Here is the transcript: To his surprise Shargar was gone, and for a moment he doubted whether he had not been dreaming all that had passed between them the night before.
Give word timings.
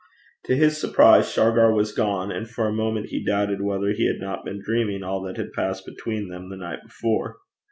To 0.45 0.55
his 0.55 0.81
surprise 0.81 1.31
Shargar 1.31 1.71
was 1.71 1.91
gone, 1.91 2.31
and 2.31 2.49
for 2.49 2.65
a 2.67 2.73
moment 2.73 3.09
he 3.09 3.23
doubted 3.23 3.61
whether 3.61 3.91
he 3.91 4.07
had 4.07 4.17
not 4.19 4.43
been 4.43 4.59
dreaming 4.59 5.03
all 5.03 5.21
that 5.25 5.37
had 5.37 5.53
passed 5.53 5.85
between 5.85 6.27
them 6.27 6.49
the 6.49 6.57
night 6.57 6.79
before. 6.83 7.37